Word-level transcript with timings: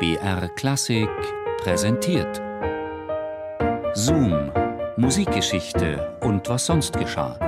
BR 0.00 0.48
Klassik 0.56 1.10
präsentiert. 1.58 2.40
Zoom, 3.92 4.50
Musikgeschichte 4.96 6.16
und 6.22 6.48
was 6.48 6.64
sonst 6.64 6.98
geschah. 6.98 7.38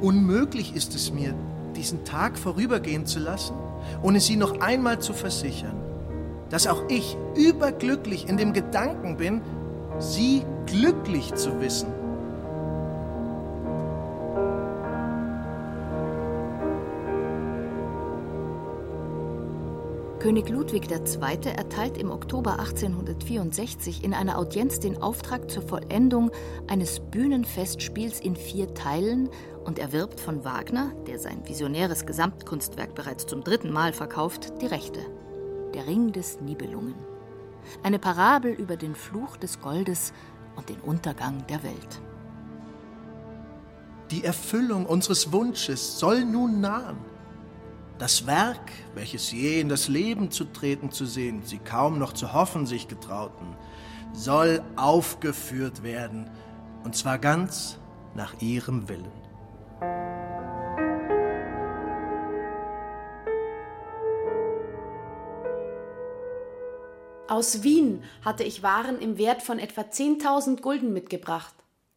Unmöglich 0.00 0.74
ist 0.74 0.94
es 0.94 1.12
mir, 1.12 1.34
diesen 1.76 2.06
Tag 2.06 2.38
vorübergehen 2.38 3.04
zu 3.04 3.18
lassen, 3.18 3.54
ohne 4.02 4.20
Sie 4.20 4.36
noch 4.36 4.60
einmal 4.60 4.98
zu 4.98 5.12
versichern, 5.12 5.79
dass 6.50 6.66
auch 6.66 6.82
ich 6.88 7.16
überglücklich 7.36 8.28
in 8.28 8.36
dem 8.36 8.52
Gedanken 8.52 9.16
bin, 9.16 9.40
Sie 9.98 10.44
glücklich 10.66 11.34
zu 11.34 11.60
wissen. 11.60 11.88
König 20.20 20.50
Ludwig 20.50 20.90
II. 20.90 21.50
erteilt 21.50 21.96
im 21.96 22.10
Oktober 22.10 22.58
1864 22.58 24.04
in 24.04 24.12
einer 24.12 24.38
Audienz 24.38 24.78
den 24.78 25.00
Auftrag 25.00 25.50
zur 25.50 25.62
Vollendung 25.62 26.30
eines 26.68 27.00
Bühnenfestspiels 27.00 28.20
in 28.20 28.36
vier 28.36 28.74
Teilen 28.74 29.30
und 29.64 29.78
erwirbt 29.78 30.20
von 30.20 30.44
Wagner, 30.44 30.92
der 31.06 31.18
sein 31.18 31.48
visionäres 31.48 32.04
Gesamtkunstwerk 32.04 32.94
bereits 32.94 33.26
zum 33.26 33.42
dritten 33.42 33.72
Mal 33.72 33.94
verkauft, 33.94 34.52
die 34.60 34.66
Rechte. 34.66 35.00
Der 35.74 35.86
Ring 35.86 36.12
des 36.12 36.40
Nibelungen. 36.40 36.94
Eine 37.82 37.98
Parabel 37.98 38.52
über 38.52 38.76
den 38.76 38.94
Fluch 38.94 39.36
des 39.36 39.60
Goldes 39.60 40.12
und 40.56 40.68
den 40.68 40.80
Untergang 40.80 41.46
der 41.46 41.62
Welt. 41.62 42.00
Die 44.10 44.24
Erfüllung 44.24 44.86
unseres 44.86 45.30
Wunsches 45.30 45.98
soll 45.98 46.24
nun 46.24 46.60
nahen. 46.60 46.98
Das 47.98 48.26
Werk, 48.26 48.72
welches 48.94 49.30
je 49.30 49.60
in 49.60 49.68
das 49.68 49.86
Leben 49.86 50.30
zu 50.30 50.46
treten 50.46 50.90
zu 50.90 51.06
sehen, 51.06 51.42
sie 51.44 51.58
kaum 51.58 51.98
noch 51.98 52.14
zu 52.14 52.32
hoffen 52.32 52.66
sich 52.66 52.88
getrauten, 52.88 53.56
soll 54.12 54.62
aufgeführt 54.74 55.82
werden, 55.82 56.28
und 56.82 56.96
zwar 56.96 57.18
ganz 57.18 57.78
nach 58.14 58.40
ihrem 58.40 58.88
Willen. 58.88 59.19
Aus 67.30 67.62
Wien 67.62 68.02
hatte 68.24 68.42
ich 68.42 68.64
Waren 68.64 68.98
im 68.98 69.16
Wert 69.16 69.40
von 69.40 69.60
etwa 69.60 69.82
10.000 69.82 70.62
Gulden 70.62 70.92
mitgebracht. 70.92 71.54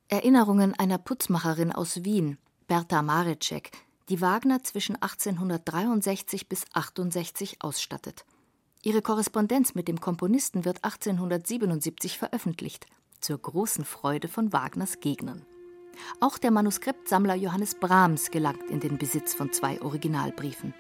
Erinnerungen 0.08 0.76
einer 0.76 1.00
Putzmacherin 1.00 1.72
aus 1.72 2.04
Wien, 2.04 2.38
Berta 2.68 3.02
Marecek, 3.02 3.72
die 4.10 4.22
Wagner 4.22 4.64
zwischen 4.64 4.96
1863 4.96 6.48
bis 6.48 6.66
1868 6.74 7.64
ausstattet. 7.64 8.26
Ihre 8.84 9.02
Korrespondenz 9.02 9.74
mit 9.74 9.88
dem 9.88 10.00
Komponisten 10.00 10.66
wird 10.66 10.84
1877 10.84 12.20
veröffentlicht, 12.20 12.86
zur 13.20 13.40
großen 13.40 13.86
Freude 13.86 14.28
von 14.28 14.54
Wagners 14.54 15.00
Gegnern. 15.00 15.48
Auch 16.20 16.38
der 16.38 16.52
Manuskriptsammler 16.52 17.34
Johannes 17.34 17.74
Brahms 17.74 18.30
gelangt 18.30 18.70
in 18.70 18.80
den 18.80 19.00
Besitz 19.00 19.34
von 19.34 19.52
zwei 19.52 19.82
Originalbriefen. 19.82 20.76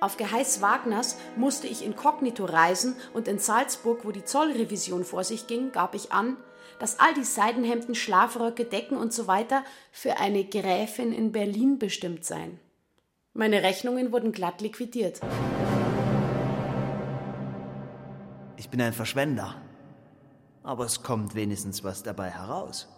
Auf 0.00 0.16
Geheiß 0.16 0.62
Wagners 0.62 1.16
musste 1.34 1.66
ich 1.66 1.84
inkognito 1.84 2.44
reisen 2.44 2.94
und 3.14 3.26
in 3.26 3.40
Salzburg, 3.40 4.04
wo 4.04 4.12
die 4.12 4.24
Zollrevision 4.24 5.04
vor 5.04 5.24
sich 5.24 5.48
ging, 5.48 5.72
gab 5.72 5.96
ich 5.96 6.12
an, 6.12 6.36
dass 6.78 7.00
all 7.00 7.14
die 7.14 7.24
Seidenhemden, 7.24 7.96
Schlafröcke, 7.96 8.64
Decken 8.64 8.96
und 8.96 9.12
so 9.12 9.26
weiter 9.26 9.64
für 9.90 10.18
eine 10.18 10.44
Gräfin 10.44 11.12
in 11.12 11.32
Berlin 11.32 11.80
bestimmt 11.80 12.24
seien. 12.24 12.60
Meine 13.34 13.64
Rechnungen 13.64 14.12
wurden 14.12 14.30
glatt 14.30 14.60
liquidiert. 14.60 15.20
Ich 18.56 18.70
bin 18.70 18.80
ein 18.80 18.92
Verschwender. 18.92 19.56
Aber 20.62 20.84
es 20.84 21.02
kommt 21.02 21.34
wenigstens 21.34 21.82
was 21.82 22.04
dabei 22.04 22.30
heraus. 22.30 22.88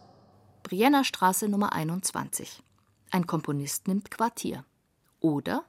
Brienner 0.62 1.04
Straße 1.04 1.48
Nummer 1.48 1.72
21. 1.72 2.62
Ein 3.10 3.26
Komponist 3.26 3.88
nimmt 3.88 4.10
Quartier. 4.10 4.64
Oder 5.20 5.64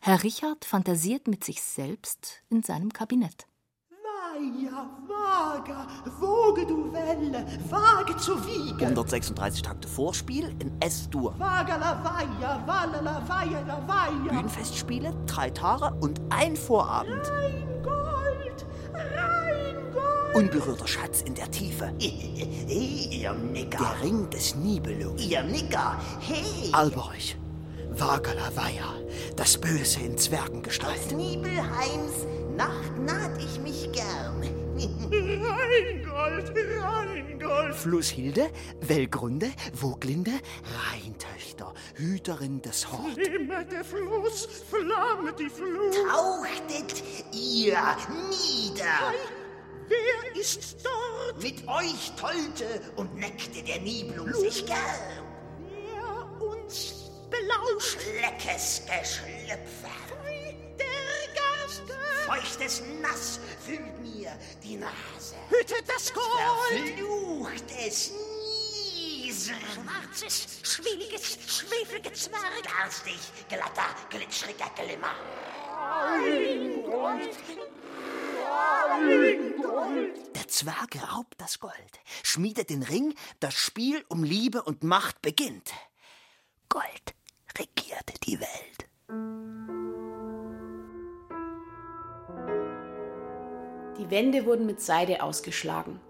Herr 0.00 0.22
Richard 0.22 0.64
fantasiert 0.64 1.28
mit 1.28 1.44
sich 1.44 1.62
selbst 1.62 2.42
in 2.48 2.62
seinem 2.62 2.92
Kabinett. 2.92 3.46
Weia, 3.90 4.88
vaga, 5.08 5.86
woge 6.20 6.66
du 6.66 6.92
Welle, 6.92 7.46
wage 7.70 8.16
zu 8.18 8.36
wiegen. 8.46 8.78
136 8.80 9.62
Takte 9.62 9.88
Vorspiel 9.88 10.54
in 10.58 10.72
S-Dur. 10.80 11.34
Vaga 11.38 11.76
la 11.76 12.04
vaia, 12.04 12.62
walla 12.66 13.00
la 13.00 13.22
vaia. 13.28 13.62
Bühnenfestspiele, 14.28 15.14
drei 15.26 15.50
Tage 15.50 15.94
und 16.00 16.20
ein 16.30 16.54
Vorabend. 16.56 17.26
Rein 17.30 17.82
Gold, 17.82 18.66
rein 18.92 19.76
Gold. 19.92 20.34
Unberührter 20.34 20.86
Schatz 20.86 21.22
in 21.22 21.34
der 21.34 21.50
Tiefe. 21.50 21.92
Ihr 21.98 23.32
Nicker. 23.32 23.78
Der 23.78 24.02
Ring 24.02 24.28
des 24.28 24.54
Nibelungen. 24.54 25.18
Ihr 25.18 25.42
Nicker. 25.44 25.98
Hey. 26.20 26.70
Alberich. 26.72 27.36
Vagalawaya, 27.98 28.94
das 29.36 29.58
Böse 29.58 30.00
in 30.00 30.18
Zwergengestalt. 30.18 30.98
Aus 30.98 31.12
Nibelheims 31.12 32.26
Nacht 32.56 32.98
naht 32.98 33.38
ich 33.38 33.60
mich 33.60 33.92
gern. 33.92 34.42
Rheingold, 35.10 36.52
Rheingold. 36.80 37.74
Flusshilde, 37.74 38.50
Wellgrunde, 38.80 39.50
Woglinde, 39.74 40.32
Rheintöchter, 40.90 41.74
Hüterin 41.96 42.62
des 42.62 42.90
Hort. 42.90 43.12
Flimme 43.12 43.66
der 43.66 43.84
Fluss, 43.84 44.48
flamme 44.70 45.34
die 45.38 45.50
Flut. 45.50 45.94
Tauchtet 46.10 47.02
ihr 47.32 47.78
nieder. 48.30 49.12
Wer 49.88 50.40
ist 50.40 50.76
dort? 50.82 51.42
Mit 51.42 51.68
euch 51.68 52.12
tollte 52.16 52.80
und 52.96 53.14
neckte 53.16 53.62
der 53.62 53.80
Nibelung 53.80 54.32
sich 54.32 54.64
gern. 54.64 54.78
Wer 55.68 56.48
uns 56.48 57.05
belauscht? 57.46 57.98
Leckes 58.20 58.82
Geschlüpfer. 58.86 59.90
Der 60.78 61.34
Gaste. 61.34 61.98
Feuchtes 62.26 62.82
Nass 63.00 63.40
füllt 63.64 64.00
mir 64.00 64.36
die 64.62 64.76
Nase. 64.76 65.36
Hüte 65.48 65.74
das 65.86 66.12
Gold. 66.12 66.26
Verfluchtes 66.96 68.12
Niesen. 68.12 69.54
Schwarzes, 69.74 70.60
schwieliges, 70.62 71.38
schwefliges 71.46 72.24
Zwerg. 72.24 72.62
Garstig, 72.64 73.18
glatter, 73.48 73.94
glitschriger 74.10 74.70
Glimmer. 74.74 75.14
Der 80.34 80.48
Zwerg 80.48 81.12
raubt 81.12 81.34
das 81.38 81.58
Gold, 81.58 81.74
schmiedet 82.22 82.70
den 82.70 82.82
Ring, 82.82 83.14
das 83.40 83.54
Spiel 83.54 84.04
um 84.08 84.24
Liebe 84.24 84.62
und 84.62 84.82
Macht 84.82 85.20
beginnt. 85.20 85.72
Gold 86.68 87.15
regierte 87.58 88.14
die 88.24 88.40
Welt. 88.40 88.76
Die 93.98 94.10
Wände 94.10 94.44
wurden 94.44 94.66
mit 94.66 94.80
Seide 94.80 95.22
ausgeschlagen 95.22 96.00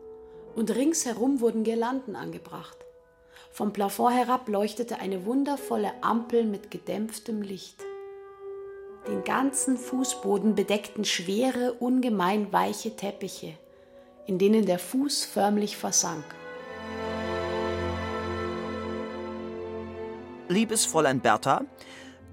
und 0.54 0.74
ringsherum 0.74 1.40
wurden 1.40 1.64
Girlanden 1.64 2.16
angebracht. 2.16 2.76
Vom 3.52 3.72
Plafond 3.72 4.14
herab 4.14 4.48
leuchtete 4.48 4.98
eine 4.98 5.24
wundervolle 5.24 5.92
Ampel 6.02 6.44
mit 6.44 6.70
gedämpftem 6.70 7.42
Licht. 7.42 7.78
Den 9.06 9.22
ganzen 9.22 9.76
Fußboden 9.76 10.54
bedeckten 10.56 11.04
schwere, 11.04 11.74
ungemein 11.74 12.52
weiche 12.52 12.96
Teppiche, 12.96 13.52
in 14.26 14.38
denen 14.38 14.66
der 14.66 14.78
Fuß 14.78 15.24
förmlich 15.24 15.76
versank. 15.76 16.24
Liebes 20.48 20.86
Fräulein 20.86 21.20
Bertha, 21.20 21.62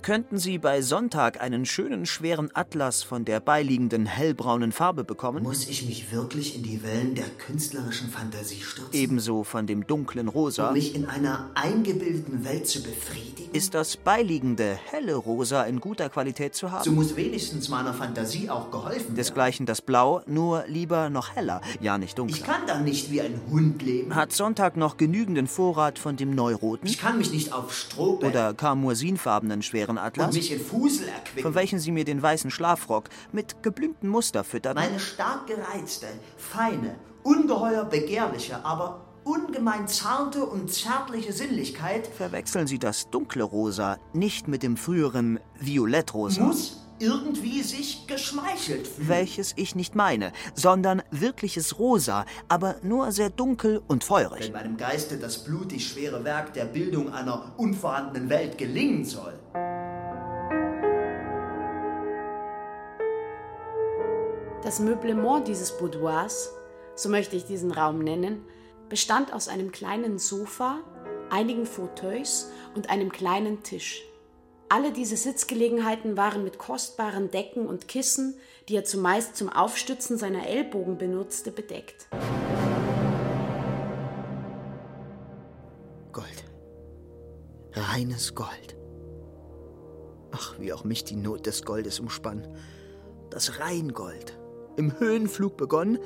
könnten 0.03 0.37
Sie 0.37 0.57
bei 0.57 0.81
Sonntag 0.81 1.41
einen 1.41 1.65
schönen 1.65 2.05
schweren 2.05 2.49
Atlas 2.53 3.03
von 3.03 3.23
der 3.23 3.39
beiliegenden 3.39 4.05
hellbraunen 4.05 4.73
Farbe 4.73 5.05
bekommen? 5.05 5.41
Muss 5.41 5.67
ich 5.67 5.85
mich 5.85 6.11
wirklich 6.11 6.55
in 6.55 6.63
die 6.63 6.83
Wellen 6.83 7.15
der 7.15 7.25
künstlerischen 7.47 8.09
Fantasie 8.09 8.61
stürzen? 8.61 8.93
Ebenso 8.93 9.45
von 9.45 9.65
dem 9.65 9.87
dunklen 9.87 10.27
Rosa. 10.27 10.67
Um 10.67 10.73
mich 10.73 10.93
in 10.93 11.05
einer 11.05 11.49
eingebildeten 11.55 12.43
Welt 12.43 12.67
zu 12.67 12.83
befriedigen? 12.83 13.49
Ist 13.53 13.73
das 13.73 13.95
beiliegende 13.95 14.77
helle 14.89 15.15
Rosa 15.15 15.63
in 15.63 15.79
guter 15.79 16.09
Qualität 16.09 16.53
zu 16.53 16.71
haben? 16.71 16.83
So 16.83 16.91
muss 16.91 17.15
wenigstens 17.15 17.69
meiner 17.69 17.93
Fantasie 17.93 18.49
auch 18.49 18.71
geholfen 18.71 18.99
werden. 18.99 19.15
Desgleichen 19.15 19.65
das 19.65 19.81
Blau, 19.81 20.21
nur 20.25 20.65
lieber 20.67 21.09
noch 21.09 21.33
heller, 21.33 21.61
ja 21.79 21.97
nicht 21.97 22.19
dunkler. 22.19 22.35
Ich 22.35 22.43
kann 22.43 22.67
dann 22.67 22.83
nicht 22.83 23.09
wie 23.09 23.21
ein 23.21 23.39
Hund 23.49 23.81
leben. 23.81 24.13
Hat 24.15 24.33
Sonntag 24.33 24.75
noch 24.75 24.97
genügenden 24.97 25.47
Vorrat 25.47 25.97
von 25.97 26.17
dem 26.17 26.35
Neuroten? 26.35 26.87
Ich 26.87 26.97
kann 26.97 27.17
mich 27.17 27.31
nicht 27.31 27.53
auf 27.53 27.73
Strohbett 27.73 28.29
Oder 28.29 28.53
karmoisinfarbenen 28.53 29.61
schweren 29.61 29.92
Und 29.97 30.33
mich 30.33 30.51
in 30.51 30.59
Fusel 30.59 31.07
erquicken. 31.07 31.43
Von 31.43 31.55
welchen 31.55 31.79
Sie 31.79 31.91
mir 31.91 32.05
den 32.05 32.21
weißen 32.21 32.51
Schlafrock 32.51 33.09
mit 33.31 33.63
geblümten 33.63 34.09
Muster 34.09 34.43
füttern. 34.43 34.75
Meine 34.75 34.99
stark 34.99 35.47
gereizte, 35.47 36.07
feine, 36.37 36.95
ungeheuer 37.23 37.85
begehrliche, 37.85 38.63
aber 38.65 39.05
ungemein 39.23 39.87
zarte 39.87 40.45
und 40.45 40.71
zärtliche 40.71 41.33
Sinnlichkeit 41.33 42.07
Verwechseln 42.07 42.67
Sie 42.67 42.79
das 42.79 43.09
dunkle 43.09 43.43
Rosa 43.43 43.97
nicht 44.13 44.47
mit 44.47 44.63
dem 44.63 44.77
früheren 44.77 45.39
Violettrosa. 45.59 46.41
muss 46.41 46.79
irgendwie 46.99 47.63
sich 47.63 48.07
geschmeichelt 48.07 48.87
fühlen. 48.87 49.09
welches 49.09 49.53
ich 49.57 49.75
nicht 49.75 49.95
meine, 49.95 50.31
sondern 50.53 51.01
wirkliches 51.11 51.79
Rosa, 51.79 52.25
aber 52.47 52.75
nur 52.83 53.11
sehr 53.11 53.29
dunkel 53.29 53.81
und 53.87 54.03
feurig. 54.03 54.45
Wenn 54.45 54.53
meinem 54.53 54.77
Geiste 54.77 55.17
das 55.17 55.43
blutig 55.43 55.87
schwere 55.87 56.23
Werk 56.23 56.53
der 56.53 56.65
Bildung 56.65 57.11
einer 57.11 57.53
unvorhandenen 57.57 58.29
Welt 58.29 58.57
gelingen 58.57 59.05
soll, 59.05 59.33
Das 64.63 64.79
Meublement 64.79 65.45
dieses 65.45 65.77
Boudoirs, 65.77 66.53
so 66.95 67.09
möchte 67.09 67.35
ich 67.35 67.43
diesen 67.43 67.71
Raum 67.71 67.99
nennen, 67.99 68.45
bestand 68.87 69.33
aus 69.33 69.49
einem 69.49 69.73
kleinen 69.73 70.19
Sofa, 70.19 70.79
einigen 71.29 71.65
Fauteuils 71.65 72.49
und 72.73 72.89
einem 72.89 73.11
kleinen 73.11 73.63
Tisch. 73.63 74.03
Alle 74.69 74.93
diese 74.93 75.17
Sitzgelegenheiten 75.17 76.15
waren 76.15 76.45
mit 76.45 76.59
kostbaren 76.59 77.29
Decken 77.29 77.67
und 77.67 77.89
Kissen, 77.89 78.35
die 78.69 78.77
er 78.77 78.85
zumeist 78.85 79.35
zum 79.35 79.49
Aufstützen 79.49 80.17
seiner 80.17 80.47
Ellbogen 80.47 80.97
benutzte, 80.97 81.51
bedeckt. 81.51 82.07
Gold. 86.13 86.45
Reines 87.73 88.33
Gold. 88.33 88.77
Ach, 90.31 90.57
wie 90.57 90.71
auch 90.71 90.85
mich 90.85 91.03
die 91.03 91.17
Not 91.17 91.47
des 91.47 91.65
Goldes 91.65 91.99
umspann. 91.99 92.47
Das 93.29 93.59
Rheingold. 93.59 94.39
Im 94.75 94.97
Höhenflug 94.99 95.57
begonnen, 95.57 95.97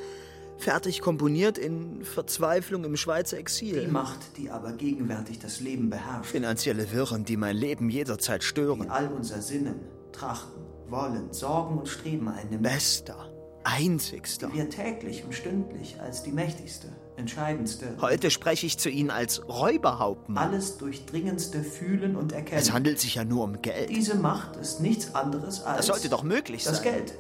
fertig 0.58 1.02
komponiert 1.02 1.58
in 1.58 2.04
Verzweiflung 2.04 2.84
im 2.84 2.98
Schweizer 2.98 3.38
die 3.38 3.42
Exil. 3.42 3.88
Macht, 3.88 4.38
die 4.38 4.50
aber 4.50 4.72
gegenwärtig 4.74 5.40
das 5.40 5.60
Leben 5.60 5.90
beherrscht, 5.90 6.32
Finanzielle 6.32 6.92
Wirren, 6.92 7.26
die 7.26 7.38
mein 7.38 7.56
Leben 7.56 7.90
jederzeit 7.90 8.42
die 8.42 8.48
stören. 8.48 8.90
all 8.90 9.08
unser 9.10 9.42
Sinnen, 9.42 9.76
Trachten, 10.12 10.64
Wollen, 10.90 11.32
Sorgen 11.32 11.78
und 11.78 11.88
Streben 11.88 12.28
einnimmt, 12.28 12.64
Bester, 12.64 13.32
einzigster. 13.64 14.48
die 14.48 14.58
wir 14.58 14.70
täglich 14.70 15.24
und 15.26 15.34
stündlich 15.34 15.98
als 16.02 16.24
die 16.24 16.32
mächtigste, 16.32 16.88
entscheidendste, 17.18 17.96
Heute 18.02 18.32
spreche 18.32 18.66
ich 18.66 18.78
zu 18.78 18.90
Ihnen 18.90 19.12
als 19.12 19.48
Räuberhauptmann. 19.48 20.50
alles 20.50 20.78
durchdringendste 20.78 21.64
Fühlen 21.64 22.16
und 22.16 22.32
Erkennen. 22.32 22.62
Es 22.62 22.72
handelt 22.72 23.00
sich 23.00 23.16
ja 23.16 23.26
nur 23.26 23.44
um 23.44 23.62
Geld. 23.62 23.90
Diese 23.90 24.16
Macht 24.16 24.56
ist 24.58 24.82
nichts 24.82 25.14
anderes 25.14 25.62
als 25.64 25.78
Das 25.78 25.86
sollte 25.88 26.10
doch 26.10 26.24
möglich 26.24 26.64
das 26.64 26.78
sein. 26.78 26.94
Geld. 26.94 27.14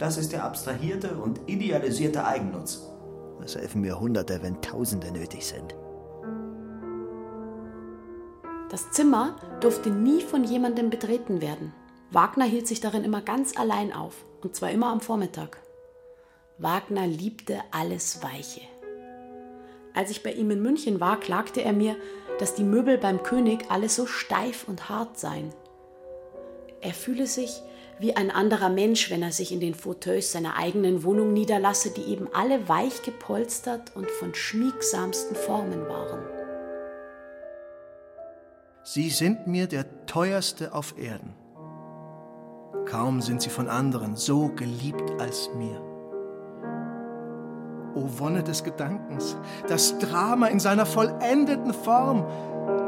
Das 0.00 0.16
ist 0.16 0.32
der 0.32 0.44
abstrahierte 0.44 1.18
und 1.18 1.40
idealisierte 1.46 2.24
Eigennutz. 2.24 2.80
Es 3.44 3.54
helfen 3.54 3.82
mir 3.82 4.00
Hunderte, 4.00 4.42
wenn 4.42 4.62
Tausende 4.62 5.12
nötig 5.12 5.46
sind. 5.46 5.74
Das 8.70 8.90
Zimmer 8.92 9.36
durfte 9.60 9.90
nie 9.90 10.22
von 10.22 10.44
jemandem 10.44 10.88
betreten 10.88 11.42
werden. 11.42 11.74
Wagner 12.10 12.46
hielt 12.46 12.66
sich 12.66 12.80
darin 12.80 13.04
immer 13.04 13.20
ganz 13.20 13.58
allein 13.58 13.92
auf, 13.92 14.24
und 14.40 14.56
zwar 14.56 14.70
immer 14.70 14.86
am 14.86 15.02
Vormittag. 15.02 15.58
Wagner 16.56 17.06
liebte 17.06 17.58
alles 17.70 18.22
Weiche. 18.22 18.62
Als 19.92 20.10
ich 20.10 20.22
bei 20.22 20.32
ihm 20.32 20.50
in 20.50 20.62
München 20.62 21.00
war, 21.00 21.20
klagte 21.20 21.60
er 21.60 21.74
mir, 21.74 21.94
dass 22.38 22.54
die 22.54 22.64
Möbel 22.64 22.96
beim 22.96 23.22
König 23.22 23.66
alle 23.68 23.90
so 23.90 24.06
steif 24.06 24.66
und 24.66 24.88
hart 24.88 25.18
seien. 25.18 25.50
Er 26.80 26.94
fühle 26.94 27.26
sich 27.26 27.60
wie 28.00 28.16
ein 28.16 28.30
anderer 28.30 28.70
Mensch, 28.70 29.10
wenn 29.10 29.22
er 29.22 29.30
sich 29.30 29.52
in 29.52 29.60
den 29.60 29.74
Fauteuils 29.74 30.32
seiner 30.32 30.56
eigenen 30.56 31.04
Wohnung 31.04 31.34
niederlasse, 31.34 31.90
die 31.90 32.10
eben 32.10 32.28
alle 32.32 32.66
weich 32.66 33.02
gepolstert 33.02 33.94
und 33.94 34.10
von 34.10 34.34
schmiegsamsten 34.34 35.36
Formen 35.36 35.86
waren. 35.86 36.20
Sie 38.82 39.10
sind 39.10 39.46
mir 39.46 39.66
der 39.66 40.06
teuerste 40.06 40.72
auf 40.72 40.94
Erden. 40.98 41.34
Kaum 42.86 43.20
sind 43.20 43.42
sie 43.42 43.50
von 43.50 43.68
anderen 43.68 44.16
so 44.16 44.48
geliebt 44.48 45.12
als 45.20 45.50
mir. 45.54 45.80
O 47.94 48.08
Wonne 48.18 48.42
des 48.42 48.64
Gedankens, 48.64 49.36
das 49.68 49.98
Drama 49.98 50.46
in 50.46 50.58
seiner 50.58 50.86
vollendeten 50.86 51.74
Form 51.74 52.26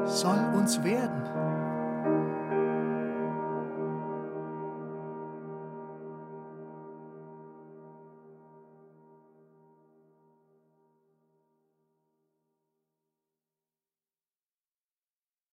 soll 0.07 0.41
uns 0.57 0.83
werden. 0.83 1.52